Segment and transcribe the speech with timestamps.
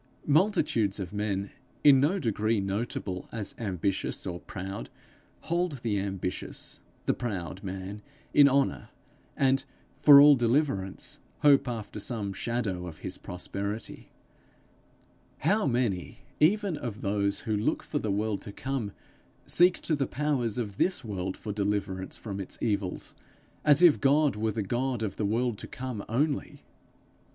[0.25, 1.51] Multitudes of men,
[1.83, 4.89] in no degree notable as ambitious or proud,
[5.41, 8.01] hold the ambitious, the proud man
[8.33, 8.89] in honour,
[9.37, 9.63] and,
[10.01, 14.09] for all deliverance, hope after some shadow of his prosperity.
[15.41, 18.93] How many even of those who look for the world to come,
[19.45, 23.13] seek to the powers of this world for deliverance from its evils,
[23.63, 26.63] as if God were the God of the world to come only!